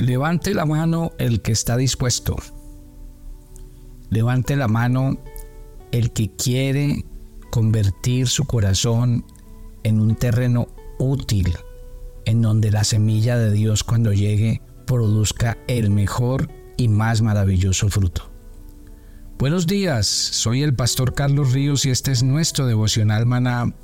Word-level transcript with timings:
Levante 0.00 0.54
la 0.54 0.64
mano 0.64 1.12
el 1.18 1.42
que 1.42 1.52
está 1.52 1.76
dispuesto. 1.76 2.34
Levante 4.08 4.56
la 4.56 4.66
mano 4.66 5.18
el 5.92 6.12
que 6.12 6.34
quiere 6.34 7.04
convertir 7.50 8.26
su 8.26 8.46
corazón 8.46 9.26
en 9.82 10.00
un 10.00 10.16
terreno 10.16 10.68
útil, 10.98 11.54
en 12.24 12.40
donde 12.40 12.70
la 12.70 12.82
semilla 12.82 13.36
de 13.36 13.50
Dios 13.50 13.84
cuando 13.84 14.14
llegue 14.14 14.62
produzca 14.86 15.58
el 15.68 15.90
mejor 15.90 16.48
y 16.78 16.88
más 16.88 17.20
maravilloso 17.20 17.90
fruto. 17.90 18.30
Buenos 19.38 19.66
días, 19.66 20.06
soy 20.06 20.62
el 20.62 20.74
pastor 20.74 21.12
Carlos 21.12 21.52
Ríos 21.52 21.84
y 21.84 21.90
este 21.90 22.10
es 22.10 22.22
nuestro 22.22 22.64
devocional 22.64 23.26
maná, 23.26 23.74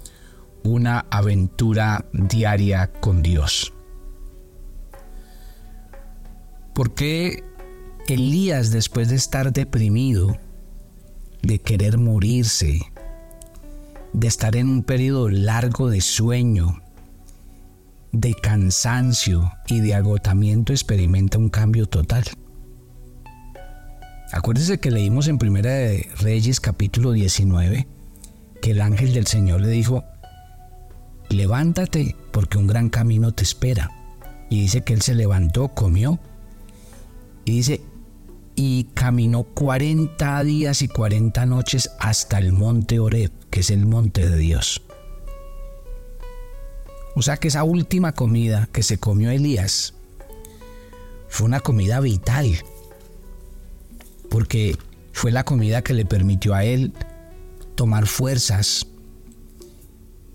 una 0.65 1.01
aventura 1.11 2.09
diaria 2.15 2.91
con 3.03 3.23
Dios. 3.23 3.76
¿Por 6.77 6.93
qué 6.93 7.43
Elías 8.07 8.71
después 8.71 9.09
de 9.09 9.17
estar 9.17 9.51
deprimido, 9.51 10.37
de 11.41 11.59
querer 11.59 11.97
morirse, 11.97 12.83
de 14.13 14.29
estar 14.29 14.57
en 14.57 14.69
un 14.69 14.83
periodo 14.83 15.31
largo 15.31 15.89
de 15.89 16.03
sueño, 16.03 16.83
de 18.13 18.35
cansancio 18.35 19.51
y 19.69 19.81
de 19.81 19.95
agotamiento 19.95 20.75
experimenta 20.75 21.39
un 21.39 21.49
cambio 21.49 21.87
total. 21.87 22.25
Acuérdese 24.31 24.79
que 24.79 24.91
leímos 24.91 25.29
en 25.29 25.39
Primera 25.39 25.71
de 25.71 26.11
Reyes 26.19 26.61
capítulo 26.61 27.13
19 27.13 27.89
que 28.61 28.73
el 28.73 28.83
ángel 28.83 29.15
del 29.15 29.27
Señor 29.27 29.63
le 29.63 29.69
dijo, 29.69 30.05
levántate 31.31 32.17
porque 32.33 32.59
un 32.59 32.67
gran 32.67 32.91
camino 32.91 33.33
te 33.33 33.45
espera. 33.45 33.91
Y 34.51 34.61
dice 34.61 34.83
que 34.83 34.93
él 34.93 35.01
se 35.01 35.15
levantó, 35.15 35.69
comió 35.69 36.21
y 37.47 37.53
dice, 37.53 37.81
y 38.57 38.85
caminó 38.95 39.45
40 39.45 40.43
días 40.43 40.83
y 40.83 40.89
40 40.89 41.47
noches 41.47 41.91
hasta 42.01 42.39
el 42.39 42.53
monte 42.53 42.99
Oreb, 42.99 43.31
que 43.51 43.61
es 43.61 43.71
el 43.71 43.87
monte 43.87 44.29
de 44.29 44.37
Dios. 44.37 44.83
O 47.15 47.23
sea 47.23 47.37
que 47.37 47.49
esa 47.49 47.63
última 47.63 48.13
comida 48.13 48.69
que 48.73 48.83
se 48.83 48.99
comió 48.99 49.31
Elías 49.31 49.95
fue 51.29 51.47
una 51.47 51.61
comida 51.61 52.01
vital, 52.01 52.59
porque 54.29 54.77
fue 55.13 55.31
la 55.31 55.45
comida 55.45 55.83
que 55.83 55.95
le 55.95 56.05
permitió 56.05 56.53
a 56.53 56.65
él 56.65 56.93
tomar 57.77 58.07
fuerzas, 58.07 58.89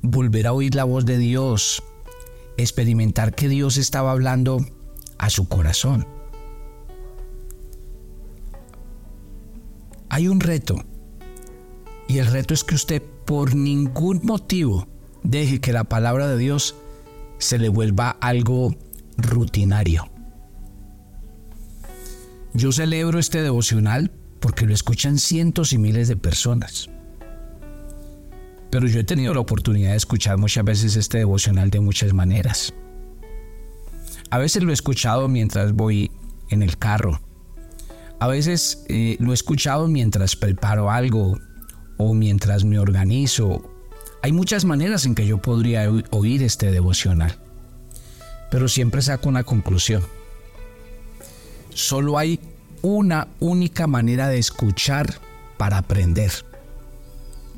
volver 0.02 0.48
a 0.48 0.54
oír 0.54 0.76
la 0.76 0.86
voz 0.86 1.06
de 1.06 1.18
Dios, 1.18 1.84
experimentar 2.56 3.36
que 3.36 3.50
Dios 3.50 3.76
estaba 3.76 4.12
hablando 4.12 4.66
a 5.18 5.30
su 5.30 5.50
corazón. 5.50 6.21
Hay 10.12 10.28
un 10.28 10.42
reto. 10.42 10.76
Y 12.10 12.18
el 12.18 12.28
reto 12.28 12.54
es 12.54 12.66
que 12.66 12.76
usted 12.76 13.02
por 13.26 13.56
ningún 13.56 14.20
motivo 14.24 14.90
deje 15.24 15.62
que 15.62 15.72
la 15.72 15.86
palabra 15.86 16.28
de 16.28 16.38
Dios 16.38 16.76
se 17.38 17.58
le 17.58 17.70
vuelva 17.70 18.18
algo 18.20 18.76
rutinario. 19.16 20.12
Yo 22.54 22.74
celebro 22.74 23.20
este 23.20 23.42
devocional 23.42 24.12
porque 24.42 24.66
lo 24.66 24.74
escuchan 24.74 25.18
cientos 25.18 25.72
y 25.72 25.78
miles 25.78 26.10
de 26.10 26.18
personas. 26.18 26.90
Pero 28.70 28.88
yo 28.88 29.00
he 29.00 29.06
tenido 29.06 29.34
la 29.34 29.40
oportunidad 29.40 29.92
de 29.92 29.98
escuchar 29.98 30.38
muchas 30.38 30.66
veces 30.66 30.98
este 30.98 31.20
devocional 31.20 31.70
de 31.70 31.80
muchas 31.80 32.12
maneras. 32.12 32.74
A 34.30 34.38
veces 34.40 34.62
lo 34.62 34.72
he 34.72 34.74
escuchado 34.74 35.30
mientras 35.30 35.72
voy 35.72 36.12
en 36.50 36.64
el 36.64 36.78
carro, 36.78 37.22
a 38.22 38.28
veces 38.28 38.86
eh, 38.88 39.18
lo 39.20 39.32
he 39.32 39.34
escuchado 39.34 39.88
mientras 39.88 40.36
preparo 40.36 40.92
algo 40.92 41.40
o 41.98 42.14
mientras 42.14 42.64
me 42.64 42.78
organizo. 42.78 43.68
Hay 44.22 44.32
muchas 44.32 44.64
maneras 44.64 45.08
en 45.08 45.16
que 45.16 45.26
yo 45.26 45.40
podría 45.40 45.92
oír 46.12 46.44
este 46.44 46.70
devocional, 46.70 47.36
pero 48.52 48.68
siempre 48.68 49.02
saco 49.02 49.28
una 49.28 49.44
conclusión. 49.44 50.04
Solo 51.74 52.20
hay 52.20 52.40
una 52.84 53.28
única 53.40 53.88
manera 53.88 54.28
de 54.28 54.38
escuchar 54.38 55.16
para 55.58 55.80
aprender 55.80 56.32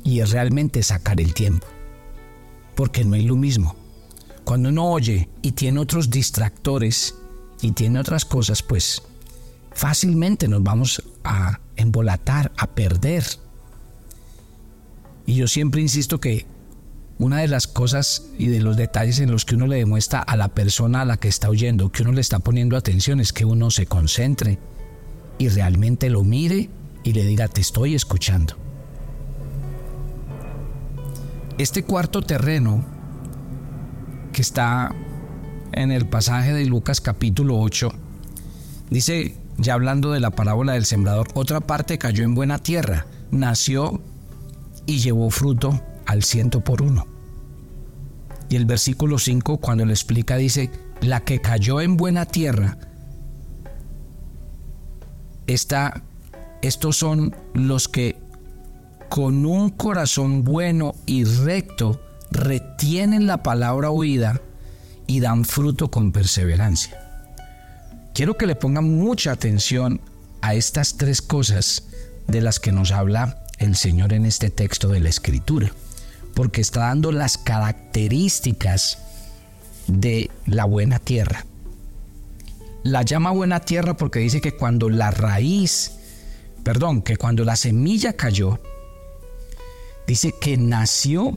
y 0.02 0.20
es 0.20 0.30
realmente 0.30 0.82
sacar 0.82 1.20
el 1.20 1.34
tiempo, 1.34 1.66
porque 2.74 3.04
no 3.04 3.16
es 3.16 3.24
lo 3.26 3.36
mismo. 3.36 3.76
Cuando 4.44 4.70
uno 4.70 4.86
oye 4.86 5.28
y 5.42 5.52
tiene 5.52 5.80
otros 5.80 6.08
distractores 6.08 7.16
y 7.60 7.72
tiene 7.72 8.00
otras 8.00 8.24
cosas, 8.24 8.62
pues 8.62 9.02
fácilmente 9.74 10.48
nos 10.48 10.62
vamos 10.62 11.02
a 11.24 11.60
embolatar, 11.76 12.52
a 12.56 12.68
perder. 12.68 13.24
Y 15.26 15.34
yo 15.34 15.48
siempre 15.48 15.80
insisto 15.80 16.20
que 16.20 16.46
una 17.18 17.38
de 17.38 17.48
las 17.48 17.66
cosas 17.66 18.26
y 18.38 18.48
de 18.48 18.60
los 18.60 18.76
detalles 18.76 19.20
en 19.20 19.30
los 19.30 19.44
que 19.44 19.54
uno 19.54 19.66
le 19.66 19.76
demuestra 19.76 20.20
a 20.20 20.36
la 20.36 20.48
persona 20.48 21.02
a 21.02 21.04
la 21.04 21.16
que 21.16 21.28
está 21.28 21.48
oyendo 21.48 21.92
que 21.92 22.02
uno 22.02 22.12
le 22.12 22.20
está 22.20 22.40
poniendo 22.40 22.76
atención 22.76 23.20
es 23.20 23.32
que 23.32 23.44
uno 23.44 23.70
se 23.70 23.86
concentre 23.86 24.58
y 25.38 25.48
realmente 25.48 26.10
lo 26.10 26.24
mire 26.24 26.70
y 27.02 27.12
le 27.12 27.24
diga 27.24 27.48
te 27.48 27.60
estoy 27.60 27.94
escuchando. 27.94 28.56
Este 31.56 31.84
cuarto 31.84 32.20
terreno 32.22 32.84
que 34.32 34.42
está 34.42 34.92
en 35.72 35.92
el 35.92 36.06
pasaje 36.08 36.52
de 36.52 36.66
Lucas 36.66 37.00
capítulo 37.00 37.60
8 37.60 37.92
dice 38.90 39.36
ya 39.56 39.74
hablando 39.74 40.12
de 40.12 40.20
la 40.20 40.30
parábola 40.30 40.72
del 40.72 40.84
sembrador, 40.84 41.28
otra 41.34 41.60
parte 41.60 41.98
cayó 41.98 42.24
en 42.24 42.34
buena 42.34 42.58
tierra, 42.58 43.06
nació 43.30 44.00
y 44.86 44.98
llevó 44.98 45.30
fruto 45.30 45.80
al 46.06 46.22
ciento 46.22 46.60
por 46.60 46.82
uno. 46.82 47.06
Y 48.48 48.56
el 48.56 48.66
versículo 48.66 49.18
5 49.18 49.58
cuando 49.58 49.84
le 49.84 49.92
explica 49.92 50.36
dice, 50.36 50.70
la 51.00 51.20
que 51.20 51.40
cayó 51.40 51.80
en 51.80 51.96
buena 51.96 52.26
tierra, 52.26 52.78
esta, 55.46 56.02
estos 56.62 56.96
son 56.96 57.34
los 57.52 57.88
que 57.88 58.16
con 59.08 59.46
un 59.46 59.70
corazón 59.70 60.44
bueno 60.44 60.94
y 61.06 61.24
recto 61.24 62.00
retienen 62.30 63.26
la 63.26 63.42
palabra 63.42 63.90
oída 63.90 64.40
y 65.06 65.20
dan 65.20 65.44
fruto 65.44 65.90
con 65.90 66.12
perseverancia. 66.12 67.03
Quiero 68.14 68.36
que 68.36 68.46
le 68.46 68.54
pongan 68.54 68.84
mucha 68.96 69.32
atención 69.32 70.00
a 70.40 70.54
estas 70.54 70.96
tres 70.96 71.20
cosas 71.20 71.82
de 72.28 72.40
las 72.40 72.60
que 72.60 72.70
nos 72.70 72.92
habla 72.92 73.44
el 73.58 73.74
Señor 73.74 74.12
en 74.12 74.24
este 74.24 74.50
texto 74.50 74.86
de 74.86 75.00
la 75.00 75.08
Escritura, 75.08 75.72
porque 76.32 76.60
está 76.60 76.82
dando 76.82 77.10
las 77.10 77.38
características 77.38 78.98
de 79.88 80.30
la 80.46 80.64
buena 80.64 81.00
tierra. 81.00 81.44
La 82.84 83.02
llama 83.02 83.32
buena 83.32 83.58
tierra 83.58 83.96
porque 83.96 84.20
dice 84.20 84.40
que 84.40 84.52
cuando 84.52 84.88
la 84.90 85.10
raíz, 85.10 85.96
perdón, 86.62 87.02
que 87.02 87.16
cuando 87.16 87.44
la 87.44 87.56
semilla 87.56 88.12
cayó, 88.12 88.60
dice 90.06 90.32
que 90.40 90.56
nació 90.56 91.36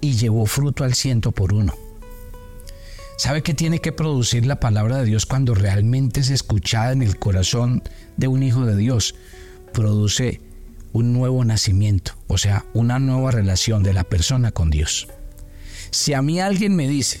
y 0.00 0.14
llevó 0.14 0.46
fruto 0.46 0.82
al 0.82 0.94
ciento 0.94 1.30
por 1.30 1.54
uno. 1.54 1.74
¿Sabe 3.18 3.42
qué 3.42 3.52
tiene 3.52 3.80
que 3.80 3.90
producir 3.90 4.46
la 4.46 4.60
palabra 4.60 4.98
de 4.98 5.04
Dios 5.04 5.26
cuando 5.26 5.52
realmente 5.52 6.20
es 6.20 6.30
escuchada 6.30 6.92
en 6.92 7.02
el 7.02 7.18
corazón 7.18 7.82
de 8.16 8.28
un 8.28 8.44
hijo 8.44 8.64
de 8.64 8.76
Dios? 8.76 9.16
Produce 9.74 10.40
un 10.92 11.12
nuevo 11.12 11.44
nacimiento, 11.44 12.12
o 12.28 12.38
sea, 12.38 12.64
una 12.74 13.00
nueva 13.00 13.32
relación 13.32 13.82
de 13.82 13.92
la 13.92 14.04
persona 14.04 14.52
con 14.52 14.70
Dios. 14.70 15.08
Si 15.90 16.14
a 16.14 16.22
mí 16.22 16.38
alguien 16.38 16.76
me 16.76 16.86
dice 16.86 17.18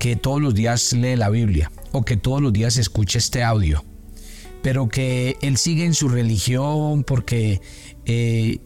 que 0.00 0.16
todos 0.16 0.42
los 0.42 0.52
días 0.52 0.92
lee 0.92 1.14
la 1.14 1.30
Biblia 1.30 1.70
o 1.92 2.04
que 2.04 2.16
todos 2.16 2.42
los 2.42 2.52
días 2.52 2.76
escucha 2.76 3.18
este 3.18 3.44
audio, 3.44 3.84
pero 4.62 4.88
que 4.88 5.36
él 5.42 5.58
sigue 5.58 5.84
en 5.84 5.94
su 5.94 6.08
religión 6.08 7.04
porque 7.04 7.60
eh, 8.04 8.58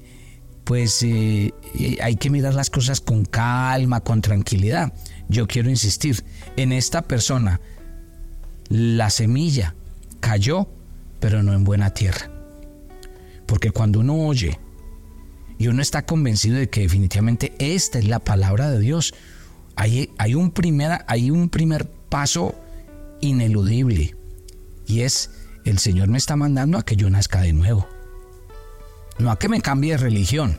pues 0.70 1.02
eh, 1.02 1.52
eh, 1.74 1.98
hay 2.00 2.14
que 2.14 2.30
mirar 2.30 2.54
las 2.54 2.70
cosas 2.70 3.00
con 3.00 3.24
calma, 3.24 4.02
con 4.02 4.20
tranquilidad 4.20 4.92
yo 5.28 5.48
quiero 5.48 5.68
insistir, 5.68 6.22
en 6.56 6.70
esta 6.70 7.02
persona 7.02 7.60
la 8.68 9.10
semilla 9.10 9.74
cayó, 10.20 10.68
pero 11.18 11.42
no 11.42 11.54
en 11.54 11.64
buena 11.64 11.90
tierra. 11.90 12.30
Porque 13.46 13.72
cuando 13.72 13.98
uno 13.98 14.14
oye 14.14 14.60
y 15.58 15.66
uno 15.66 15.82
está 15.82 16.06
convencido 16.06 16.56
de 16.56 16.70
que 16.70 16.82
definitivamente 16.82 17.52
esta 17.58 17.98
es 17.98 18.06
la 18.06 18.20
palabra 18.20 18.70
de 18.70 18.78
Dios, 18.78 19.12
hay, 19.74 20.08
un, 20.36 20.52
hay 21.08 21.30
un 21.32 21.48
primer 21.48 21.90
paso 22.08 22.54
ineludible 23.20 24.14
y 24.86 25.00
es 25.00 25.32
el 25.64 25.80
Señor 25.80 26.06
me 26.06 26.18
está 26.18 26.36
mandando 26.36 26.78
a 26.78 26.84
que 26.84 26.94
yo 26.94 27.10
nazca 27.10 27.40
de 27.40 27.54
nuevo. 27.54 27.88
No 29.20 29.30
a 29.30 29.38
que 29.38 29.48
me 29.48 29.60
cambie 29.60 29.92
de 29.92 29.98
religión 29.98 30.58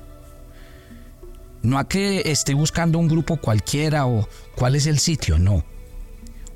no 1.63 1.77
a 1.77 1.87
que 1.87 2.31
esté 2.31 2.53
buscando 2.53 2.97
un 2.97 3.07
grupo 3.07 3.37
cualquiera 3.37 4.07
o 4.07 4.27
cuál 4.55 4.75
es 4.75 4.87
el 4.87 4.99
sitio, 4.99 5.37
no. 5.37 5.63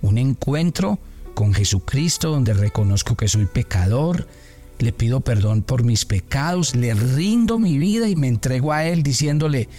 Un 0.02 0.18
encuentro 0.18 1.00
con 1.34 1.54
Jesucristo, 1.54 2.32
donde 2.32 2.54
reconozco 2.54 3.16
que 3.16 3.28
soy 3.28 3.46
pecador, 3.46 4.28
le 4.80 4.92
pido 4.94 5.22
perdón 5.22 5.62
por 5.62 5.84
mis 5.84 6.06
pecados, 6.06 6.76
le 6.76 6.94
rindo 6.94 7.60
mi 7.60 7.78
vida 7.78 8.08
y 8.08 8.16
me 8.16 8.28
entrego 8.28 8.74
a 8.74 8.86
Él 8.86 9.04
diciéndole, 9.04 9.70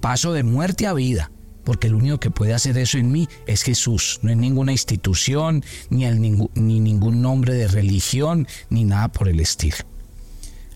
paso 0.00 0.32
de 0.32 0.42
muerte 0.42 0.86
a 0.86 0.94
vida, 0.94 1.30
porque 1.64 1.88
el 1.88 1.94
único 1.94 2.18
que 2.18 2.30
puede 2.30 2.54
hacer 2.54 2.78
eso 2.78 2.98
en 2.98 3.12
mí 3.12 3.28
es 3.46 3.62
Jesús, 3.62 4.20
no 4.22 4.30
es 4.30 4.36
ninguna 4.36 4.72
institución, 4.72 5.64
ni, 5.90 6.08
ni 6.10 6.80
ningún 6.80 7.20
nombre 7.20 7.54
de 7.54 7.68
religión, 7.68 8.46
ni 8.70 8.84
nada 8.84 9.08
por 9.08 9.28
el 9.28 9.40
estilo. 9.40 9.91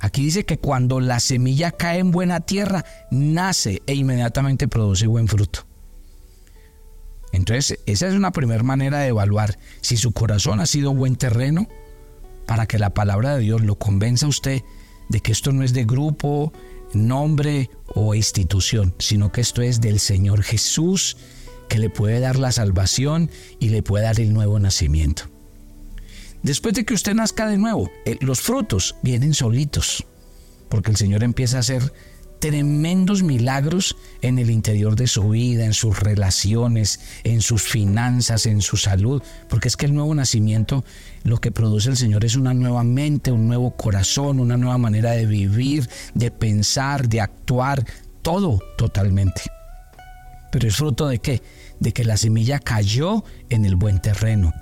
Aquí 0.00 0.24
dice 0.24 0.44
que 0.44 0.58
cuando 0.58 1.00
la 1.00 1.20
semilla 1.20 1.72
cae 1.72 1.98
en 1.98 2.10
buena 2.10 2.40
tierra, 2.40 2.84
nace 3.10 3.82
e 3.86 3.94
inmediatamente 3.94 4.68
produce 4.68 5.06
buen 5.06 5.28
fruto. 5.28 5.66
Entonces, 7.32 7.78
esa 7.86 8.08
es 8.08 8.14
una 8.14 8.32
primera 8.32 8.62
manera 8.62 9.00
de 9.00 9.08
evaluar 9.08 9.58
si 9.80 9.96
su 9.96 10.12
corazón 10.12 10.60
ha 10.60 10.66
sido 10.66 10.94
buen 10.94 11.16
terreno 11.16 11.68
para 12.46 12.66
que 12.66 12.78
la 12.78 12.94
palabra 12.94 13.36
de 13.36 13.42
Dios 13.42 13.62
lo 13.62 13.76
convenza 13.76 14.26
a 14.26 14.30
usted 14.30 14.62
de 15.08 15.20
que 15.20 15.32
esto 15.32 15.52
no 15.52 15.62
es 15.62 15.72
de 15.72 15.84
grupo, 15.84 16.52
nombre 16.92 17.70
o 17.88 18.14
institución, 18.14 18.94
sino 18.98 19.32
que 19.32 19.40
esto 19.40 19.62
es 19.62 19.80
del 19.80 20.00
Señor 20.00 20.42
Jesús 20.42 21.16
que 21.68 21.78
le 21.78 21.90
puede 21.90 22.20
dar 22.20 22.38
la 22.38 22.52
salvación 22.52 23.30
y 23.58 23.70
le 23.70 23.82
puede 23.82 24.04
dar 24.04 24.20
el 24.20 24.32
nuevo 24.32 24.58
nacimiento. 24.58 25.24
Después 26.46 26.74
de 26.74 26.84
que 26.84 26.94
usted 26.94 27.12
nazca 27.12 27.48
de 27.48 27.58
nuevo, 27.58 27.90
eh, 28.04 28.18
los 28.20 28.40
frutos 28.40 28.94
vienen 29.02 29.34
solitos, 29.34 30.06
porque 30.68 30.92
el 30.92 30.96
Señor 30.96 31.24
empieza 31.24 31.56
a 31.56 31.60
hacer 31.60 31.92
tremendos 32.38 33.24
milagros 33.24 33.96
en 34.22 34.38
el 34.38 34.50
interior 34.50 34.94
de 34.94 35.08
su 35.08 35.30
vida, 35.30 35.64
en 35.64 35.74
sus 35.74 35.98
relaciones, 35.98 37.00
en 37.24 37.42
sus 37.42 37.64
finanzas, 37.64 38.46
en 38.46 38.62
su 38.62 38.76
salud, 38.76 39.24
porque 39.48 39.66
es 39.66 39.76
que 39.76 39.86
el 39.86 39.94
nuevo 39.94 40.14
nacimiento 40.14 40.84
lo 41.24 41.38
que 41.38 41.50
produce 41.50 41.90
el 41.90 41.96
Señor 41.96 42.24
es 42.24 42.36
una 42.36 42.54
nueva 42.54 42.84
mente, 42.84 43.32
un 43.32 43.48
nuevo 43.48 43.76
corazón, 43.76 44.38
una 44.38 44.56
nueva 44.56 44.78
manera 44.78 45.10
de 45.10 45.26
vivir, 45.26 45.90
de 46.14 46.30
pensar, 46.30 47.08
de 47.08 47.22
actuar, 47.22 47.84
todo 48.22 48.60
totalmente. 48.78 49.42
Pero 50.52 50.68
es 50.68 50.76
fruto 50.76 51.08
de 51.08 51.18
qué? 51.18 51.42
De 51.80 51.92
que 51.92 52.04
la 52.04 52.16
semilla 52.16 52.60
cayó 52.60 53.24
en 53.50 53.64
el 53.64 53.74
buen 53.74 54.00
terreno 54.00 54.52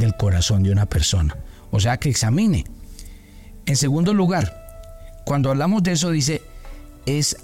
del 0.00 0.16
corazón 0.16 0.64
de 0.64 0.72
una 0.72 0.86
persona. 0.86 1.36
O 1.70 1.78
sea 1.78 1.98
que 1.98 2.10
examine. 2.10 2.64
En 3.66 3.76
segundo 3.76 4.12
lugar, 4.12 4.60
cuando 5.24 5.50
hablamos 5.50 5.84
de 5.84 5.92
eso 5.92 6.10
dice, 6.10 6.42
es 7.06 7.36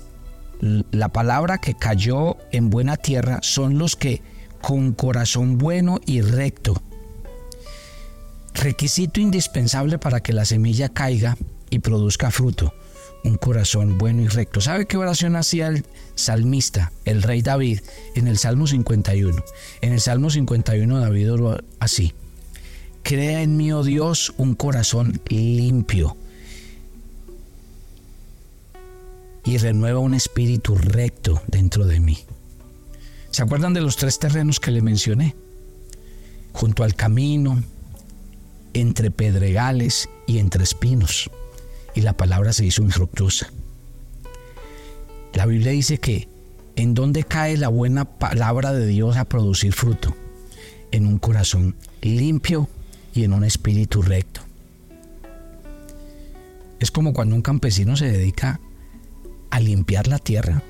la 0.61 1.09
palabra 1.09 1.59
que 1.59 1.75
cayó 1.75 2.37
en 2.51 2.71
buena 2.71 2.97
tierra 2.97 3.39
son 3.43 3.79
los 3.79 3.95
que 3.95 4.23
con 4.61 4.93
corazón 4.93 5.59
bueno 5.59 6.01
y 6.07 6.23
recto. 6.23 6.83
Requisito 8.55 9.21
indispensable 9.21 9.99
para 9.99 10.21
que 10.21 10.33
la 10.33 10.45
semilla 10.45 10.89
caiga 10.89 11.37
y 11.71 11.79
produzca 11.81 12.31
fruto, 12.31 12.75
un 13.23 13.37
corazón 13.37 13.99
bueno 13.99 14.23
y 14.23 14.29
recto. 14.29 14.61
¿Sabe 14.61 14.87
qué 14.87 14.97
oración 14.97 15.37
hacía 15.37 15.69
el 15.69 15.85
salmista, 16.15 16.91
el 17.05 17.23
rey 17.23 17.43
David, 17.43 17.81
en 18.15 18.29
el 18.29 18.39
Salmo 18.39 18.67
51? 18.67 19.45
En 19.83 19.93
el 19.93 20.01
Salmo 20.01 20.31
51 20.31 21.01
David 21.01 21.33
oró 21.33 21.59
así. 21.79 22.15
Crea 23.07 23.43
en 23.43 23.57
mí, 23.57 23.71
oh 23.71 23.85
Dios, 23.85 24.35
un 24.37 24.57
corazón 24.57 25.21
limpio 25.29 26.17
y 29.45 29.59
renueva 29.59 30.01
un 30.01 30.13
espíritu 30.13 30.75
recto 30.75 31.41
dentro 31.47 31.87
de 31.87 32.01
mí. 32.01 32.19
¿Se 33.31 33.45
acuerdan 33.45 33.75
de 33.75 33.81
los 33.81 33.97
tres 33.97 34.19
terrenos 34.19 34.59
que 34.59 34.73
le 34.73 34.83
mencioné? 34.83 35.37
Junto 36.53 36.83
al 36.83 36.97
camino, 36.97 37.63
entre 38.75 39.13
pedregales 39.13 40.09
y 40.27 40.39
entre 40.39 40.65
espinos. 40.65 41.31
Y 41.95 42.01
la 42.01 42.17
palabra 42.17 42.53
se 42.53 42.67
hizo 42.67 42.83
infructuosa. 42.83 43.53
La 45.33 45.47
Biblia 45.47 45.71
dice 45.71 45.99
que 45.99 46.29
en 46.75 46.95
donde 46.95 47.23
cae 47.23 47.57
la 47.57 47.69
buena 47.69 48.05
palabra 48.05 48.73
de 48.73 48.89
Dios 48.89 49.17
a 49.17 49.27
producir 49.27 49.75
fruto, 49.75 50.17
en 50.91 51.07
un 51.07 51.21
corazón 51.21 51.77
limpio 52.03 52.69
y 53.17 53.25
en 53.25 53.33
un 53.33 53.45
espíritu 53.45 54.03
recto. 54.03 54.41
Es 56.79 56.91
como 56.91 57.13
cuando 57.13 57.35
un 57.35 57.43
campesino 57.43 57.97
se 57.97 58.11
dedica 58.11 58.61
a 59.51 59.61
limpiar 59.61 60.09
la 60.09 60.19
tierra, 60.19 60.63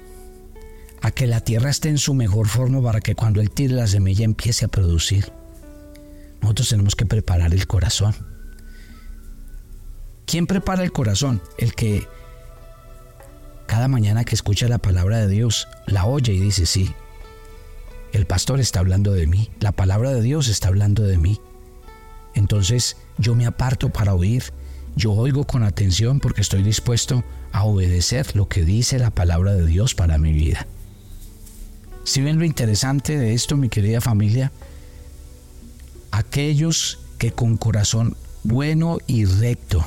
a 1.03 1.11
que 1.11 1.27
la 1.27 1.41
tierra 1.41 1.71
esté 1.71 1.89
en 1.89 1.99
su 1.99 2.15
mejor 2.15 2.49
forma 2.49 2.81
para 2.83 3.01
que 3.01 3.15
cuando 3.15 3.41
él 3.41 3.51
tire 3.51 3.75
la 3.75 3.87
semilla 3.87 4.25
empiece 4.25 4.65
a 4.65 4.69
producir. 4.69 5.33
Nosotros 6.41 6.69
tenemos 6.69 6.95
que 6.95 7.07
preparar 7.07 7.53
el 7.53 7.67
corazón. 7.67 8.15
¿Quién 10.27 10.47
prepara 10.47 10.85
el 10.85 10.93
corazón? 10.93 11.43
El 11.59 11.75
que 11.75 12.07
cada 13.67 13.89
mañana 13.89 14.25
que 14.25 14.35
escucha 14.35 14.69
la 14.69 14.79
palabra 14.79 15.19
de 15.19 15.29
Dios 15.29 15.69
la 15.87 16.07
oye 16.07 16.33
y 16.33 16.41
dice, 16.41 16.67
sí, 16.67 16.95
el 18.13 18.27
pastor 18.27 18.61
está 18.61 18.81
hablando 18.81 19.13
de 19.13 19.27
mí, 19.27 19.51
la 19.61 19.73
palabra 19.73 20.13
de 20.13 20.23
Dios 20.23 20.49
está 20.49 20.69
hablando 20.69 21.03
de 21.03 21.19
mí. 21.19 21.41
Entonces 22.37 22.99
yo 23.17 23.35
me 23.35 23.47
aparto 23.47 23.89
para 23.89 24.15
oír, 24.15 24.45
yo 24.95 25.13
oigo 25.13 25.45
con 25.45 25.65
atención 25.65 26.21
porque 26.21 26.43
estoy 26.43 26.63
dispuesto 26.63 27.25
a 27.51 27.65
obedecer 27.65 28.37
lo 28.37 28.47
que 28.47 28.63
dice 28.63 28.99
la 28.99 29.11
palabra 29.11 29.55
de 29.55 29.67
Dios 29.67 29.95
para 29.95 30.19
mi 30.19 30.33
vida. 30.33 30.67
Si 32.05 32.21
ven 32.21 32.39
lo 32.39 32.45
interesante 32.45 33.17
de 33.17 33.33
esto, 33.33 33.57
mi 33.57 33.71
querida 33.71 34.03
familia, 34.03 34.53
aquellos 36.11 36.99
que 37.19 37.33
con 37.33 37.57
corazón 37.57 38.17
bueno 38.45 38.99
y 39.07 39.25
recto, 39.25 39.85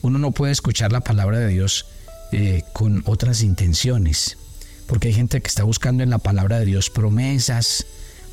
uno 0.00 0.18
no 0.18 0.32
puede 0.32 0.52
escuchar 0.52 0.90
la 0.90 1.00
palabra 1.00 1.38
de 1.38 1.48
Dios 1.48 1.84
eh, 2.32 2.62
con 2.72 3.02
otras 3.04 3.42
intenciones, 3.42 4.38
porque 4.86 5.08
hay 5.08 5.14
gente 5.14 5.42
que 5.42 5.48
está 5.48 5.64
buscando 5.64 6.02
en 6.02 6.08
la 6.08 6.18
palabra 6.18 6.58
de 6.58 6.64
Dios 6.64 6.88
promesas, 6.88 7.84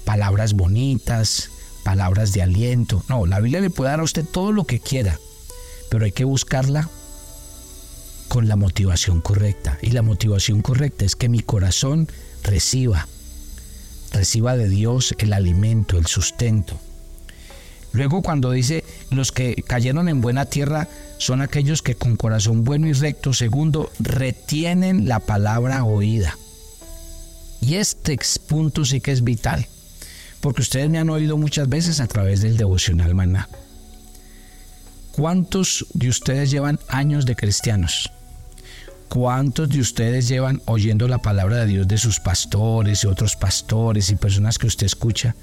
palabras 0.06 0.54
bonitas, 0.54 1.50
palabras 1.86 2.34
de 2.34 2.42
aliento. 2.42 3.04
No, 3.08 3.28
la 3.28 3.40
Biblia 3.40 3.62
le 3.62 3.70
puede 3.70 3.92
dar 3.92 4.00
a 4.00 4.04
usted 4.04 4.26
todo 4.26 4.52
lo 4.52 4.66
que 4.66 4.80
quiera, 4.80 5.20
pero 5.90 6.04
hay 6.04 6.12
que 6.12 6.26
buscarla 6.26 6.90
con 8.28 8.48
la 8.48 8.56
motivación 8.56 9.22
correcta. 9.22 9.78
Y 9.84 9.92
la 9.92 10.02
motivación 10.02 10.64
correcta 10.64 11.06
es 11.06 11.16
que 11.16 11.30
mi 11.30 11.42
corazón 11.42 12.10
reciba, 12.44 13.08
reciba 14.12 14.58
de 14.58 14.68
Dios 14.68 15.14
el 15.20 15.32
alimento, 15.32 16.00
el 16.00 16.08
sustento. 16.08 16.80
Luego 17.94 18.24
cuando 18.24 18.52
dice, 18.52 18.84
los 19.12 19.32
que 19.32 19.54
cayeron 19.68 20.10
en 20.10 20.22
buena 20.22 20.46
tierra 20.46 20.90
son 21.20 21.42
aquellos 21.42 21.84
que 21.84 21.94
con 21.94 22.16
corazón 22.16 22.64
bueno 22.64 22.88
y 22.88 22.94
recto, 22.94 23.32
segundo, 23.32 23.92
retienen 24.00 25.08
la 25.08 25.20
palabra 25.20 25.84
oída. 25.86 26.36
Y 27.62 27.76
este 27.76 28.18
punto 28.48 28.86
sí 28.86 29.02
que 29.02 29.12
es 29.12 29.24
vital, 29.24 29.68
porque 30.46 30.62
ustedes 30.62 30.92
me 30.92 31.00
han 31.00 31.10
oído 31.10 31.38
muchas 31.38 31.68
veces 31.68 32.00
a 32.00 32.06
través 32.06 32.42
del 32.42 32.56
devocional 32.56 33.16
maná. 33.16 33.50
¿Cuántos 35.14 35.88
de 35.96 36.08
ustedes 36.08 36.52
llevan 36.52 36.78
años 36.88 37.26
de 37.26 37.36
cristianos? 37.36 38.12
¿Cuántos 39.10 39.70
de 39.70 39.80
ustedes 39.80 40.28
llevan 40.28 40.62
oyendo 40.66 41.08
la 41.08 41.18
palabra 41.18 41.58
de 41.58 41.66
Dios 41.66 41.88
de 41.88 41.98
sus 41.98 42.20
pastores 42.20 43.04
y 43.04 43.08
otros 43.08 43.36
pastores 43.36 44.12
y 44.12 44.18
personas 44.18 44.60
que 44.60 44.68
usted 44.68 44.86
escucha? 44.86 45.36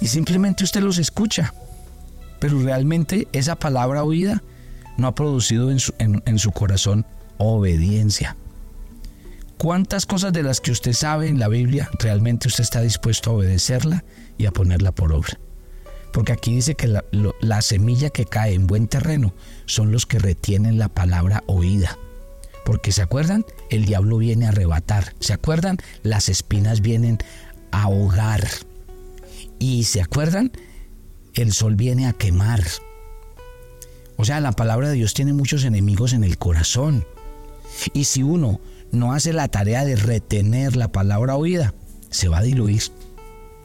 Y 0.00 0.06
simplemente 0.06 0.64
usted 0.64 0.80
los 0.80 0.96
escucha, 0.96 1.52
pero 2.38 2.58
realmente 2.58 3.28
esa 3.34 3.56
palabra 3.56 4.02
oída 4.02 4.42
no 4.96 5.08
ha 5.08 5.14
producido 5.14 5.70
en 5.70 5.78
su, 5.78 5.92
en 5.98 6.38
su 6.38 6.52
corazón 6.52 7.04
obediencia. 7.36 8.34
¿Cuántas 9.62 10.06
cosas 10.06 10.32
de 10.32 10.42
las 10.42 10.60
que 10.60 10.72
usted 10.72 10.92
sabe 10.92 11.28
en 11.28 11.38
la 11.38 11.46
Biblia 11.46 11.88
realmente 12.00 12.48
usted 12.48 12.64
está 12.64 12.80
dispuesto 12.80 13.30
a 13.30 13.34
obedecerla 13.34 14.02
y 14.36 14.46
a 14.46 14.50
ponerla 14.50 14.90
por 14.90 15.12
obra? 15.12 15.38
Porque 16.12 16.32
aquí 16.32 16.52
dice 16.52 16.74
que 16.74 16.88
la, 16.88 17.62
semilla 17.62 18.10
que 18.10 18.24
cae 18.24 18.54
en 18.54 18.66
buen 18.66 18.88
terreno 18.88 19.32
son 19.66 19.92
los 19.92 20.04
que 20.04 20.18
retienen 20.18 20.80
la 20.80 20.88
palabra 20.88 21.44
oída. 21.46 21.96
Porque 22.64 22.90
se 22.90 23.02
acuerdan, 23.02 23.46
el 23.70 23.84
diablo 23.84 24.18
viene 24.18 24.46
a 24.46 24.48
arrebatar. 24.48 25.14
¿Se 25.20 25.32
acuerdan? 25.32 25.78
Las 26.02 26.28
espinas 26.28 26.80
vienen 26.80 27.18
a 27.70 27.82
ahogar. 27.82 28.48
Y 29.60 29.84
se 29.84 30.00
acuerdan, 30.00 30.50
el 31.34 31.52
sol 31.52 31.76
viene 31.76 32.08
a 32.08 32.14
quemar. 32.14 32.64
O 34.16 34.24
sea, 34.24 34.40
la 34.40 34.50
palabra 34.50 34.88
de 34.88 34.96
Dios 34.96 35.14
tiene 35.14 35.32
muchos 35.32 35.62
enemigos 35.62 36.14
en 36.14 36.24
el 36.24 36.36
corazón. 36.36 37.06
Y 37.92 38.06
si 38.06 38.24
uno 38.24 38.58
no 38.92 39.12
hace 39.12 39.32
la 39.32 39.48
tarea 39.48 39.84
de 39.84 39.96
retener 39.96 40.76
la 40.76 40.92
palabra 40.92 41.36
oída, 41.36 41.74
se 42.10 42.28
va 42.28 42.38
a 42.38 42.42
diluir, 42.42 42.82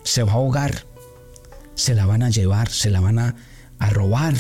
se 0.03 0.24
va 0.24 0.31
a 0.31 0.36
ahogar 0.36 0.88
se 1.77 1.93
la 1.93 2.07
van 2.07 2.24
a 2.24 2.31
llevar, 2.31 2.69
se 2.69 2.89
la 2.89 3.00
van 3.00 3.19
a, 3.19 3.36
robar 3.91 4.34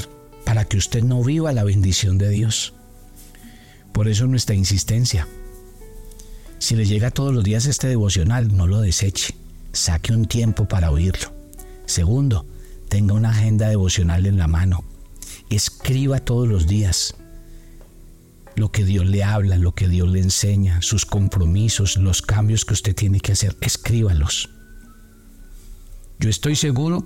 para 0.43 0.65
que 0.65 0.75
usted 0.75 1.03
no 1.03 1.23
viva 1.23 1.53
la 1.53 1.63
bendición 1.63 2.17
de 2.17 2.29
Dios. 2.29 2.73
Por 3.93 4.07
eso 4.07 4.25
nuestra 4.25 4.55
insistencia. 4.55 5.27
Si 6.57 6.75
le 6.75 6.85
llega 6.85 7.11
todos 7.11 7.33
los 7.33 7.43
días 7.43 7.67
este 7.67 7.87
devocional, 7.87 8.57
no 8.57 8.65
lo 8.65 8.81
deseche. 8.81 9.35
Saque 9.71 10.13
un 10.13 10.25
tiempo 10.25 10.67
para 10.67 10.89
oírlo. 10.89 11.31
Segundo, 11.85 12.47
tenga 12.89 13.13
una 13.13 13.29
agenda 13.29 13.69
devocional 13.69 14.25
en 14.25 14.37
la 14.37 14.47
mano. 14.47 14.83
Escriba 15.51 16.19
todos 16.19 16.47
los 16.47 16.65
días 16.65 17.13
lo 18.57 18.71
que 18.71 18.83
Dios 18.83 19.05
le 19.05 19.23
habla, 19.23 19.55
lo 19.57 19.75
que 19.75 19.87
Dios 19.87 20.09
le 20.09 20.19
enseña, 20.19 20.81
sus 20.81 21.05
compromisos, 21.05 21.95
los 21.95 22.23
cambios 22.23 22.65
que 22.65 22.73
usted 22.73 22.95
tiene 22.95 23.19
que 23.19 23.33
hacer. 23.33 23.55
Escríbalos. 23.61 24.49
Yo 26.17 26.27
estoy 26.31 26.55
seguro 26.55 27.05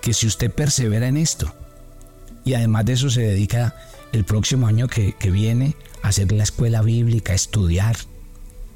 que 0.00 0.14
si 0.14 0.28
usted 0.28 0.48
persevera 0.52 1.08
en 1.08 1.16
esto, 1.16 1.52
y 2.44 2.54
además 2.54 2.84
de 2.84 2.92
eso 2.92 3.10
se 3.10 3.22
dedica 3.22 3.74
el 4.12 4.24
próximo 4.24 4.68
año 4.68 4.86
que, 4.86 5.16
viene 5.32 5.74
a 6.04 6.08
hacer 6.08 6.30
la 6.30 6.44
escuela 6.44 6.82
bíblica, 6.82 7.32
a 7.32 7.36
estudiar, 7.36 7.96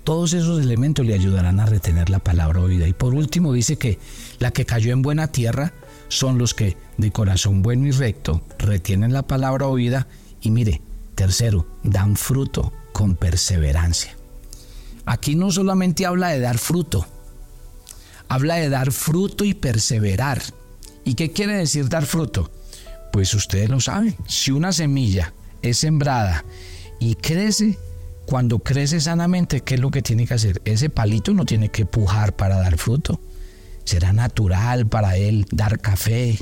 todos 0.03 0.33
esos 0.33 0.61
elementos 0.61 1.07
le 1.07 1.15
ayudarán 1.15 1.61
a 1.61 1.67
retener 1.67 2.11
la 2.11 2.19
palabra 2.19 2.61
oída. 2.61 2.89
Y 2.89 2.93
por 2.93 3.15
último 3.15 3.53
dice 3.53 3.77
que 3.77 4.01
la 4.41 4.51
que 4.51 4.67
cayó 4.67 4.93
en 4.93 5.03
buena 5.03 5.29
tierra 5.29 5.73
son 6.09 6.39
los 6.39 6.55
que 6.55 6.77
de 6.99 7.13
corazón 7.13 7.63
bueno 7.63 7.87
y 7.87 7.93
recto 7.93 8.43
retienen 8.59 9.13
la 9.13 9.23
palabra 9.23 9.69
oída 9.69 10.09
y 10.41 10.51
mire, 10.51 10.83
tercero, 11.15 11.67
dan 11.83 12.17
fruto 12.17 12.73
con 12.93 13.17
perseverancia. 13.17 14.17
Aquí 15.07 15.35
no 15.35 15.51
solamente 15.51 16.07
habla 16.07 16.29
de 16.29 16.41
dar 16.41 16.59
fruto, 16.59 17.07
habla 18.29 18.57
de 18.57 18.69
dar 18.69 18.93
fruto 18.93 19.45
y 19.45 19.55
perseverar. 19.55 20.43
¿Y 21.05 21.15
qué 21.15 21.33
quiere 21.33 21.57
decir 21.57 21.89
dar 21.89 22.07
fruto? 22.07 22.51
Pues 23.13 23.35
ustedes 23.35 23.69
lo 23.69 23.81
saben, 23.81 24.17
si 24.27 24.51
una 24.51 24.73
semilla 24.73 25.35
es 25.63 25.79
sembrada 25.79 26.45
y 26.99 27.15
crece, 27.17 27.79
cuando 28.27 28.59
crece 28.59 29.01
sanamente, 29.01 29.61
¿qué 29.61 29.75
es 29.75 29.81
lo 29.81 29.91
que 29.91 30.03
tiene 30.03 30.27
que 30.27 30.35
hacer? 30.35 30.63
Ese 30.65 30.89
palito 30.89 31.35
no 31.35 31.45
tiene 31.45 31.69
que 31.69 31.85
pujar 31.85 32.35
para 32.35 32.57
dar 32.57 32.79
fruto. 32.79 33.21
Será 33.85 34.13
natural 34.15 34.87
para 34.87 35.17
él 35.17 35.47
dar 35.51 35.79
café, 35.79 36.39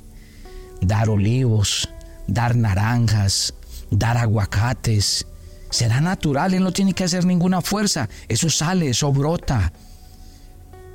dar 0.80 1.10
olivos, 1.10 1.88
dar 2.28 2.54
naranjas, 2.54 3.54
dar 3.92 4.16
aguacates. 4.16 5.26
Será 5.70 6.00
natural, 6.00 6.54
él 6.54 6.64
no 6.64 6.72
tiene 6.72 6.92
que 6.92 7.04
hacer 7.04 7.24
ninguna 7.24 7.60
fuerza. 7.60 8.08
Eso 8.28 8.50
sale, 8.50 8.88
eso 8.88 9.12
brota. 9.12 9.72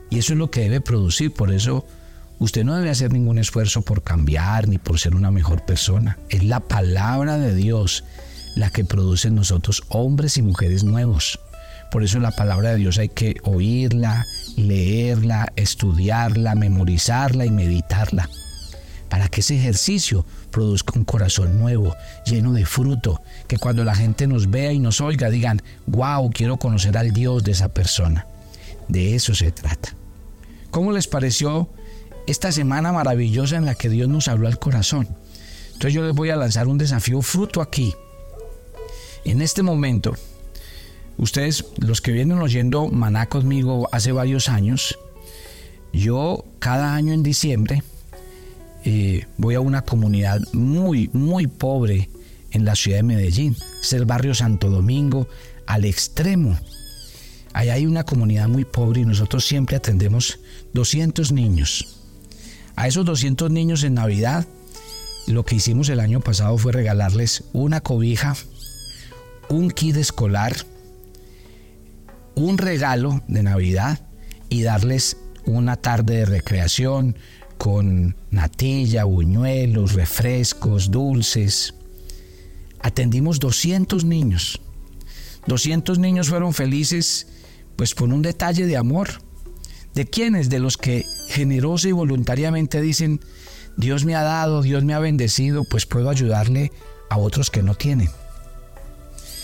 Y 0.10 0.20
eso 0.20 0.34
es 0.34 0.40
lo 0.40 0.52
que 0.52 0.62
debe 0.62 0.82
producir. 0.82 1.34
Por 1.34 1.52
eso 1.52 1.86
usted 2.40 2.64
no 2.64 2.76
debe 2.76 2.90
hacer 2.90 3.12
ningún 3.14 3.40
esfuerzo 3.40 3.82
por 3.82 4.04
cambiar 4.04 4.68
ni 4.68 4.78
por 4.78 5.00
ser 5.00 5.16
una 5.16 5.32
mejor 5.32 5.66
persona. 5.66 6.18
Es 6.30 6.44
la 6.44 6.60
palabra 6.60 7.38
de 7.38 7.56
Dios 7.56 8.04
la 8.56 8.70
que 8.70 8.86
produce 8.86 9.28
en 9.30 9.36
nosotros 9.36 9.84
hombres 9.90 10.38
y 10.38 10.42
mujeres 10.42 10.84
nuevos. 10.84 11.40
Por 11.92 12.04
eso 12.04 12.20
la 12.20 12.32
palabra 12.32 12.72
de 12.72 12.78
Dios 12.78 12.98
hay 12.98 13.10
que 13.10 13.38
oírla, 13.44 14.26
leerla, 14.56 15.52
estudiarla, 15.56 16.56
memorizarla 16.56 17.46
y 17.46 17.52
meditarla. 17.52 18.30
Para 19.10 19.30
que 19.30 19.42
ese 19.42 19.56
ejercicio 19.56 20.26
produzca 20.52 20.98
un 20.98 21.06
corazón 21.06 21.60
nuevo, 21.60 21.96
lleno 22.26 22.54
de 22.54 22.66
fruto, 22.66 23.22
que 23.48 23.58
cuando 23.58 23.84
la 23.84 23.96
gente 23.96 24.28
nos 24.28 24.50
vea 24.50 24.74
y 24.74 24.80
nos 24.80 25.00
oiga 25.02 25.30
digan, 25.30 25.62
wow, 25.86 26.30
quiero 26.32 26.58
conocer 26.58 26.98
al 26.98 27.12
Dios 27.14 27.44
de 27.44 27.52
esa 27.52 27.70
persona. 27.70 28.28
De 28.88 29.16
eso 29.16 29.34
se 29.34 29.52
trata. 29.52 29.94
¿Cómo 30.72 30.92
les 30.92 31.08
pareció 31.08 31.70
esta 32.26 32.52
semana 32.52 32.92
maravillosa 32.92 33.56
en 33.56 33.66
la 33.66 33.76
que 33.76 33.90
Dios 33.90 34.10
nos 34.10 34.28
habló 34.28 34.48
al 34.48 34.60
corazón? 34.60 35.08
Entonces 35.68 35.94
yo 35.94 36.04
les 36.04 36.16
voy 36.16 36.30
a 36.30 36.36
lanzar 36.36 36.68
un 36.68 36.78
desafío 36.78 37.22
fruto 37.22 37.62
aquí. 37.62 37.94
En 39.24 39.42
este 39.42 39.62
momento, 39.62 40.16
ustedes, 41.18 41.66
los 41.78 42.02
que 42.02 42.12
vienen 42.12 42.40
oyendo 42.40 42.88
Maná 42.88 43.28
conmigo 43.28 43.88
hace 43.92 44.12
varios 44.12 44.50
años, 44.50 44.98
yo 45.94 46.46
cada 46.60 46.96
año 46.96 47.14
en 47.14 47.24
diciembre 47.24 47.84
eh, 48.90 49.28
voy 49.36 49.56
a 49.56 49.60
una 49.60 49.82
comunidad 49.82 50.40
muy, 50.54 51.10
muy 51.12 51.46
pobre 51.48 52.10
en 52.52 52.64
la 52.64 52.74
ciudad 52.74 53.00
de 53.00 53.04
Medellín. 53.04 53.54
Es 53.82 53.92
el 53.92 54.06
barrio 54.06 54.34
Santo 54.34 54.70
Domingo, 54.70 55.28
al 55.66 55.84
extremo. 55.84 56.58
Ahí 57.52 57.68
hay 57.68 57.86
una 57.86 58.06
comunidad 58.06 58.48
muy 58.48 58.64
pobre 58.64 59.02
y 59.02 59.06
nosotros 59.06 59.46
siempre 59.46 59.76
atendemos 59.76 60.40
200 60.74 61.34
niños. 61.34 61.98
A 62.78 62.88
esos 62.88 63.04
200 63.04 63.52
niños 63.52 63.84
en 63.84 63.96
Navidad, 63.96 64.48
lo 65.28 65.44
que 65.44 65.56
hicimos 65.56 65.90
el 65.90 66.00
año 66.00 66.22
pasado 66.22 66.58
fue 66.58 66.72
regalarles 66.72 67.44
una 67.52 67.82
cobija, 67.82 68.38
un 69.50 69.70
kit 69.70 69.98
escolar, 69.98 70.56
un 72.36 72.58
regalo 72.58 73.22
de 73.28 73.44
Navidad 73.44 74.00
y 74.48 74.62
darles 74.62 75.18
una 75.46 75.76
tarde 75.76 76.20
de 76.20 76.26
recreación, 76.26 77.18
con 77.58 78.16
natilla, 78.32 79.04
buñuelos, 79.04 79.94
refrescos, 79.94 80.92
dulces. 80.92 81.74
Atendimos 82.80 83.40
200 83.40 84.06
niños. 84.06 84.62
200 85.48 86.00
niños 86.00 86.30
fueron 86.30 86.54
felices 86.54 87.28
pues 87.76 87.94
por 87.94 88.10
un 88.10 88.22
detalle 88.22 88.66
de 88.66 88.78
amor. 88.78 89.22
¿De 89.94 90.06
quiénes? 90.06 90.50
De 90.50 90.60
los 90.60 90.78
que 90.78 91.06
generosa 91.30 91.88
y 91.88 91.92
voluntariamente 91.92 92.82
dicen, 92.82 93.22
Dios 93.78 94.06
me 94.06 94.16
ha 94.16 94.24
dado, 94.24 94.62
Dios 94.62 94.84
me 94.84 94.94
ha 94.94 95.00
bendecido, 95.00 95.64
pues 95.64 95.86
puedo 95.86 96.10
ayudarle 96.10 96.72
a 97.10 97.18
otros 97.18 97.50
que 97.50 97.64
no 97.64 97.76
tienen. 97.76 98.10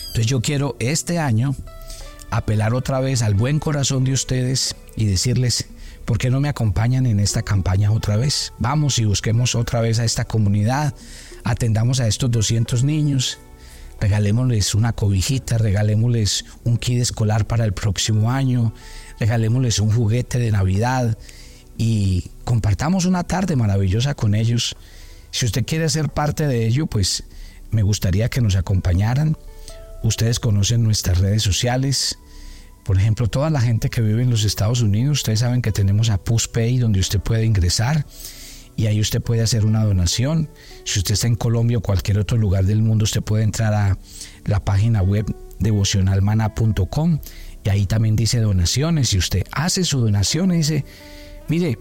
Entonces 0.08 0.26
yo 0.26 0.40
quiero 0.42 0.76
este 0.78 1.18
año 1.18 1.56
apelar 2.30 2.74
otra 2.74 3.00
vez 3.00 3.22
al 3.22 3.34
buen 3.34 3.58
corazón 3.58 4.04
de 4.04 4.12
ustedes 4.12 4.76
y 4.96 5.06
decirles, 5.06 5.68
¿Por 6.04 6.18
qué 6.18 6.28
no 6.28 6.40
me 6.40 6.48
acompañan 6.48 7.06
en 7.06 7.18
esta 7.18 7.42
campaña 7.42 7.90
otra 7.90 8.16
vez? 8.16 8.52
Vamos 8.58 8.98
y 8.98 9.06
busquemos 9.06 9.54
otra 9.54 9.80
vez 9.80 9.98
a 9.98 10.04
esta 10.04 10.26
comunidad, 10.26 10.94
atendamos 11.44 12.00
a 12.00 12.06
estos 12.06 12.30
200 12.30 12.84
niños, 12.84 13.38
regalémosles 14.00 14.74
una 14.74 14.92
cobijita, 14.92 15.56
regalémosles 15.56 16.44
un 16.64 16.76
kit 16.76 17.00
escolar 17.00 17.46
para 17.46 17.64
el 17.64 17.72
próximo 17.72 18.30
año, 18.30 18.74
regalémosles 19.18 19.78
un 19.78 19.92
juguete 19.92 20.38
de 20.38 20.52
Navidad 20.52 21.16
y 21.78 22.30
compartamos 22.44 23.06
una 23.06 23.24
tarde 23.24 23.56
maravillosa 23.56 24.14
con 24.14 24.34
ellos. 24.34 24.76
Si 25.30 25.46
usted 25.46 25.64
quiere 25.64 25.88
ser 25.88 26.10
parte 26.10 26.46
de 26.46 26.66
ello, 26.66 26.86
pues 26.86 27.24
me 27.70 27.82
gustaría 27.82 28.28
que 28.28 28.42
nos 28.42 28.56
acompañaran. 28.56 29.38
Ustedes 30.02 30.38
conocen 30.38 30.82
nuestras 30.82 31.18
redes 31.18 31.42
sociales, 31.42 32.18
por 32.84 32.98
ejemplo, 32.98 33.28
toda 33.28 33.50
la 33.50 33.60
gente 33.60 33.88
que 33.88 34.02
vive 34.02 34.22
en 34.22 34.30
los 34.30 34.44
Estados 34.44 34.82
Unidos, 34.82 35.18
ustedes 35.18 35.40
saben 35.40 35.62
que 35.62 35.72
tenemos 35.72 36.10
a 36.10 36.18
PUSPay 36.18 36.78
donde 36.78 37.00
usted 37.00 37.18
puede 37.18 37.44
ingresar 37.44 38.04
y 38.76 38.86
ahí 38.86 39.00
usted 39.00 39.22
puede 39.22 39.40
hacer 39.40 39.64
una 39.64 39.84
donación. 39.84 40.50
Si 40.84 40.98
usted 40.98 41.14
está 41.14 41.26
en 41.26 41.34
Colombia 41.34 41.78
o 41.78 41.80
cualquier 41.80 42.18
otro 42.18 42.36
lugar 42.36 42.64
del 42.66 42.82
mundo, 42.82 43.04
usted 43.04 43.22
puede 43.22 43.42
entrar 43.42 43.72
a 43.72 43.98
la 44.44 44.64
página 44.64 45.02
web 45.02 45.24
devocionalmana.com 45.60 47.20
y 47.64 47.68
ahí 47.70 47.86
también 47.86 48.16
dice 48.16 48.40
donaciones 48.40 49.14
y 49.14 49.18
usted 49.18 49.44
hace 49.52 49.84
su 49.84 50.00
donación 50.00 50.52
y 50.52 50.58
dice, 50.58 50.84
mire, 51.48 51.78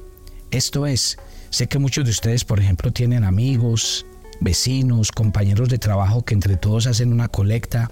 esto 0.51 0.88
es, 0.88 1.17
sé 1.50 1.67
que 1.67 1.79
muchos 1.79 2.05
de 2.05 2.12
ustedes, 2.12 2.45
por 2.45 2.62
ejemplo, 2.62 2.93
tienen 2.93 3.25
amigos, 3.25 4.05
vecinos, 4.39 5.12
compañeros 5.12 5.67
de 5.67 5.79
trabajo 5.79 6.24
que 6.24 6.33
entre 6.33 6.55
todos 6.55 6.88
hacen 6.88 7.12
una 7.12 7.27
colecta. 7.27 7.91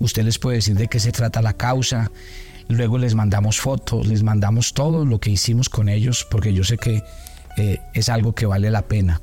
Usted 0.00 0.24
les 0.24 0.38
puede 0.38 0.56
decir 0.56 0.74
de 0.74 0.88
qué 0.88 0.98
se 0.98 1.12
trata 1.12 1.42
la 1.42 1.52
causa 1.52 2.10
Luego 2.68 2.98
les 2.98 3.14
mandamos 3.14 3.60
fotos, 3.60 4.06
les 4.06 4.22
mandamos 4.22 4.74
todo 4.74 5.04
lo 5.04 5.20
que 5.20 5.30
hicimos 5.30 5.68
con 5.68 5.88
ellos, 5.88 6.26
porque 6.30 6.52
yo 6.52 6.64
sé 6.64 6.76
que 6.76 7.02
eh, 7.56 7.80
es 7.94 8.08
algo 8.08 8.34
que 8.34 8.46
vale 8.46 8.70
la 8.70 8.82
pena. 8.82 9.22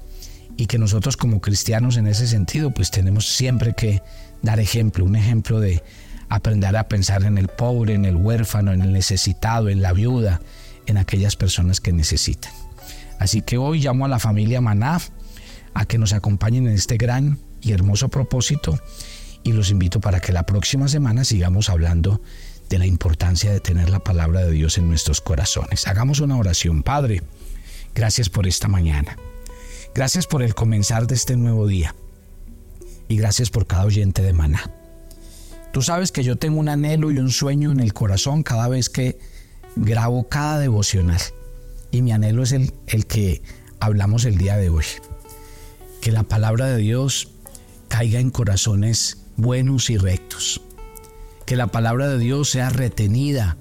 Y 0.57 0.67
que 0.67 0.77
nosotros 0.77 1.15
como 1.15 1.41
cristianos 1.41 1.97
en 1.97 2.07
ese 2.07 2.27
sentido, 2.27 2.71
pues 2.71 2.89
tenemos 2.89 3.27
siempre 3.27 3.73
que 3.73 4.01
dar 4.41 4.59
ejemplo, 4.59 5.05
un 5.05 5.15
ejemplo 5.15 5.59
de 5.59 5.83
aprender 6.29 6.75
a 6.75 6.87
pensar 6.87 7.23
en 7.23 7.37
el 7.37 7.47
pobre, 7.47 7.93
en 7.93 8.05
el 8.05 8.15
huérfano, 8.15 8.73
en 8.73 8.81
el 8.81 8.93
necesitado, 8.93 9.69
en 9.69 9.81
la 9.81 9.93
viuda, 9.93 10.41
en 10.87 10.97
aquellas 10.97 11.35
personas 11.35 11.81
que 11.81 11.93
necesitan. 11.93 12.51
Así 13.19 13.41
que 13.41 13.57
hoy 13.57 13.79
llamo 13.79 14.05
a 14.05 14.07
la 14.07 14.19
familia 14.19 14.61
Maná 14.61 14.99
a 15.73 15.85
que 15.85 15.97
nos 15.97 16.13
acompañen 16.13 16.67
en 16.67 16.73
este 16.73 16.97
gran 16.97 17.37
y 17.61 17.73
hermoso 17.73 18.09
propósito 18.09 18.79
y 19.43 19.51
los 19.51 19.69
invito 19.69 19.99
para 19.99 20.19
que 20.19 20.33
la 20.33 20.43
próxima 20.43 20.87
semana 20.87 21.23
sigamos 21.23 21.69
hablando 21.69 22.21
de 22.69 22.79
la 22.79 22.85
importancia 22.85 23.51
de 23.51 23.59
tener 23.59 23.89
la 23.89 23.99
palabra 23.99 24.41
de 24.41 24.51
Dios 24.51 24.77
en 24.77 24.87
nuestros 24.87 25.21
corazones. 25.21 25.87
Hagamos 25.87 26.19
una 26.19 26.37
oración, 26.37 26.83
Padre. 26.83 27.21
Gracias 27.93 28.29
por 28.29 28.47
esta 28.47 28.67
mañana. 28.67 29.17
Gracias 29.93 30.27
por 30.27 30.41
el 30.41 30.55
comenzar 30.55 31.07
de 31.07 31.15
este 31.15 31.35
nuevo 31.37 31.67
día. 31.67 31.95
Y 33.07 33.17
gracias 33.17 33.49
por 33.49 33.67
cada 33.67 33.85
oyente 33.85 34.21
de 34.21 34.33
maná. 34.33 34.71
Tú 35.71 35.81
sabes 35.81 36.11
que 36.11 36.23
yo 36.23 36.37
tengo 36.37 36.59
un 36.59 36.69
anhelo 36.69 37.11
y 37.11 37.19
un 37.19 37.29
sueño 37.29 37.71
en 37.71 37.79
el 37.79 37.93
corazón 37.93 38.43
cada 38.43 38.67
vez 38.67 38.89
que 38.89 39.19
grabo 39.75 40.27
cada 40.27 40.59
devocional. 40.59 41.21
Y 41.91 42.01
mi 42.01 42.11
anhelo 42.11 42.43
es 42.43 42.51
el, 42.51 42.73
el 42.87 43.05
que 43.05 43.41
hablamos 43.79 44.25
el 44.25 44.37
día 44.37 44.57
de 44.57 44.69
hoy. 44.69 44.85
Que 46.01 46.11
la 46.11 46.23
palabra 46.23 46.67
de 46.67 46.77
Dios 46.77 47.29
caiga 47.87 48.19
en 48.19 48.31
corazones 48.31 49.19
buenos 49.37 49.89
y 49.89 49.97
rectos 49.97 50.64
que 51.45 51.55
la 51.55 51.67
palabra 51.67 52.07
de 52.07 52.17
Dios 52.17 52.49
sea 52.49 52.69
retenida 52.69 53.57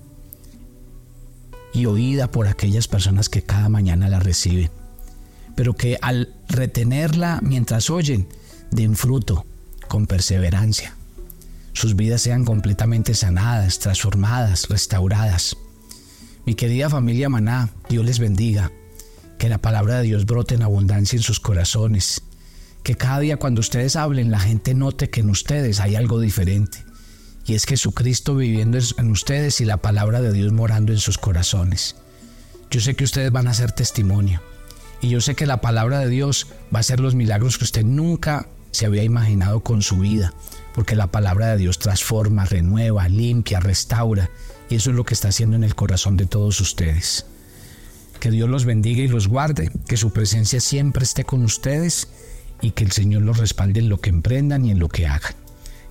y 1.72 1.86
oída 1.86 2.30
por 2.30 2.46
aquellas 2.48 2.88
personas 2.88 3.28
que 3.28 3.42
cada 3.42 3.68
mañana 3.68 4.08
la 4.08 4.20
reciben. 4.20 4.70
pero 5.56 5.74
que 5.74 5.98
al 6.02 6.34
retenerla 6.48 7.38
mientras 7.42 7.88
oyen, 7.88 8.26
den 8.70 8.96
fruto 8.96 9.46
con 9.88 10.06
perseverancia. 10.06 10.96
Sus 11.72 11.96
vidas 11.96 12.22
sean 12.22 12.44
completamente 12.44 13.14
sanadas, 13.14 13.78
transformadas, 13.78 14.68
restauradas. 14.68 15.56
Mi 16.44 16.54
querida 16.54 16.90
familia 16.90 17.28
Maná, 17.28 17.70
Dios 17.88 18.04
les 18.04 18.18
bendiga. 18.18 18.72
Que 19.38 19.48
la 19.48 19.58
palabra 19.58 19.98
de 19.98 20.04
Dios 20.04 20.26
brote 20.26 20.54
en 20.54 20.62
abundancia 20.62 21.16
en 21.16 21.22
sus 21.22 21.40
corazones. 21.40 22.22
Que 22.82 22.96
cada 22.96 23.20
día 23.20 23.36
cuando 23.36 23.60
ustedes 23.60 23.96
hablen 23.96 24.30
la 24.30 24.40
gente 24.40 24.74
note 24.74 25.10
que 25.10 25.20
en 25.20 25.30
ustedes 25.30 25.80
hay 25.80 25.96
algo 25.96 26.20
diferente. 26.20 26.84
Y 27.46 27.54
es 27.54 27.66
Jesucristo 27.66 28.34
viviendo 28.34 28.78
en 28.96 29.10
ustedes 29.10 29.60
y 29.60 29.66
la 29.66 29.76
palabra 29.76 30.22
de 30.22 30.32
Dios 30.32 30.52
morando 30.52 30.92
en 30.92 30.98
sus 30.98 31.18
corazones. 31.18 31.96
Yo 32.70 32.80
sé 32.80 32.94
que 32.94 33.04
ustedes 33.04 33.30
van 33.30 33.48
a 33.48 33.54
ser 33.54 33.72
testimonio. 33.72 34.40
Y 35.02 35.10
yo 35.10 35.20
sé 35.20 35.34
que 35.34 35.44
la 35.44 35.60
palabra 35.60 35.98
de 35.98 36.08
Dios 36.08 36.46
va 36.74 36.80
a 36.80 36.84
ser 36.84 37.00
los 37.00 37.14
milagros 37.14 37.58
que 37.58 37.64
usted 37.64 37.84
nunca 37.84 38.48
se 38.70 38.86
había 38.86 39.04
imaginado 39.04 39.60
con 39.60 39.82
su 39.82 39.98
vida. 39.98 40.32
Porque 40.74 40.96
la 40.96 41.08
palabra 41.08 41.48
de 41.48 41.58
Dios 41.58 41.78
transforma, 41.78 42.46
renueva, 42.46 43.08
limpia, 43.08 43.60
restaura. 43.60 44.30
Y 44.70 44.76
eso 44.76 44.90
es 44.90 44.96
lo 44.96 45.04
que 45.04 45.12
está 45.12 45.28
haciendo 45.28 45.56
en 45.56 45.64
el 45.64 45.74
corazón 45.74 46.16
de 46.16 46.24
todos 46.24 46.60
ustedes. 46.60 47.26
Que 48.20 48.30
Dios 48.30 48.48
los 48.48 48.64
bendiga 48.64 49.02
y 49.02 49.08
los 49.08 49.28
guarde. 49.28 49.70
Que 49.86 49.98
su 49.98 50.12
presencia 50.12 50.60
siempre 50.60 51.04
esté 51.04 51.24
con 51.24 51.44
ustedes. 51.44 52.08
Y 52.62 52.70
que 52.70 52.84
el 52.84 52.92
Señor 52.92 53.22
los 53.22 53.36
respalde 53.36 53.80
en 53.80 53.90
lo 53.90 54.00
que 54.00 54.08
emprendan 54.08 54.64
y 54.64 54.70
en 54.70 54.78
lo 54.78 54.88
que 54.88 55.06
hagan. 55.06 55.34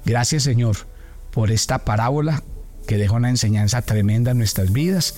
Gracias 0.04 0.44
Señor 0.44 0.92
por 1.34 1.52
esta 1.52 1.80
parábola 1.80 2.44
que 2.88 2.98
deja 2.98 3.16
una 3.16 3.30
enseñanza 3.30 3.82
tremenda 3.82 4.32
en 4.32 4.38
nuestras 4.38 4.72
vidas 4.72 5.16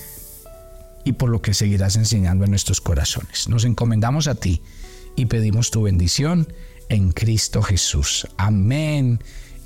y 1.04 1.12
por 1.12 1.28
lo 1.28 1.42
que 1.42 1.54
seguirás 1.54 1.96
enseñando 1.96 2.44
en 2.44 2.50
nuestros 2.50 2.80
corazones. 2.80 3.48
Nos 3.48 3.64
encomendamos 3.64 4.26
a 4.26 4.34
ti 4.34 4.62
y 5.14 5.26
pedimos 5.26 5.70
tu 5.70 5.82
bendición 5.82 6.48
en 6.88 7.12
Cristo 7.12 7.62
Jesús. 7.62 8.26
Amén 8.38 9.20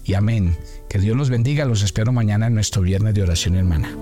y 0.04 0.14
amén. 0.14 0.57
Que 0.88 0.99
Dios 0.99 1.16
los 1.16 1.30
bendiga. 1.30 1.64
Los 1.64 1.83
espero 1.83 2.12
mañana 2.12 2.49
en 2.49 2.54
nuestro 2.54 2.83
viernes 2.83 3.14
de 3.14 3.23
oración 3.23 3.54
hermana. 3.54 3.95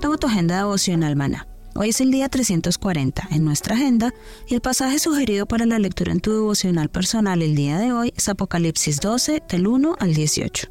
Toma 0.00 0.16
tu 0.16 0.26
agenda 0.26 0.56
devocional, 0.56 1.10
hermana 1.10 1.49
Hoy 1.76 1.90
es 1.90 2.00
el 2.00 2.10
día 2.10 2.28
340 2.28 3.28
en 3.30 3.44
nuestra 3.44 3.76
agenda 3.76 4.12
y 4.48 4.54
el 4.54 4.60
pasaje 4.60 4.98
sugerido 4.98 5.46
para 5.46 5.66
la 5.66 5.78
lectura 5.78 6.12
en 6.12 6.20
tu 6.20 6.32
devocional 6.32 6.88
personal 6.88 7.42
el 7.42 7.54
día 7.54 7.78
de 7.78 7.92
hoy 7.92 8.12
es 8.16 8.28
Apocalipsis 8.28 8.98
12 9.00 9.44
del 9.48 9.66
1 9.68 9.96
al 10.00 10.12
18. 10.12 10.68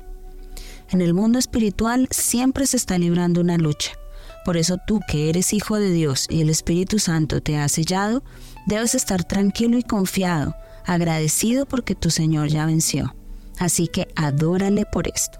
En 0.91 1.01
el 1.01 1.13
mundo 1.13 1.39
espiritual 1.39 2.09
siempre 2.11 2.67
se 2.67 2.77
está 2.77 2.97
librando 2.97 3.39
una 3.39 3.57
lucha. 3.57 3.91
Por 4.43 4.57
eso 4.57 4.77
tú 4.85 4.99
que 5.07 5.29
eres 5.29 5.53
hijo 5.53 5.77
de 5.77 5.89
Dios 5.91 6.27
y 6.29 6.41
el 6.41 6.49
Espíritu 6.49 6.99
Santo 6.99 7.41
te 7.41 7.57
ha 7.57 7.69
sellado, 7.69 8.21
debes 8.67 8.93
estar 8.93 9.23
tranquilo 9.23 9.77
y 9.77 9.83
confiado, 9.83 10.53
agradecido 10.85 11.65
porque 11.65 11.95
tu 11.95 12.09
Señor 12.09 12.49
ya 12.49 12.65
venció. 12.65 13.15
Así 13.57 13.87
que 13.87 14.07
adórale 14.15 14.85
por 14.85 15.07
esto. 15.07 15.39